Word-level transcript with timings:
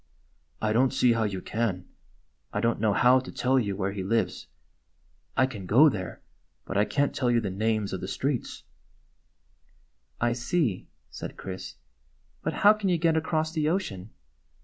"I 0.67 0.73
don't 0.73 0.91
see 0.91 1.13
how 1.13 1.25
you 1.25 1.43
can. 1.43 1.85
I 2.51 2.59
don't 2.59 2.79
know 2.79 2.91
how 2.91 3.19
to 3.19 3.31
tell 3.31 3.59
you 3.59 3.75
where 3.75 3.91
he 3.91 4.01
lives. 4.01 4.47
I 5.37 5.45
can 5.45 5.67
go 5.67 5.89
there, 5.89 6.23
but 6.65 6.75
I 6.75 6.85
can't 6.85 7.13
tell 7.13 7.29
you 7.29 7.39
the 7.39 7.51
names 7.51 7.93
of 7.93 8.01
the 8.01 8.07
streets." 8.07 8.63
GYPSY, 10.19 10.19
THE 10.19 10.19
TALKING 10.19 10.19
DOG" 10.21 10.29
I 10.29 10.31
see/' 10.33 10.87
said 11.11 11.37
Chris." 11.37 11.75
But 12.41 12.53
how 12.65 12.73
can 12.73 12.89
you 12.89 12.97
get 12.97 13.15
across 13.15 13.51
the 13.53 13.69
ocean 13.69 14.09